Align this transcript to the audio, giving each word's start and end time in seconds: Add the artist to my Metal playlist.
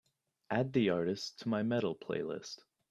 Add 0.49 0.73
the 0.73 0.89
artist 0.89 1.37
to 1.41 1.49
my 1.49 1.61
Metal 1.61 1.95
playlist. 1.95 2.63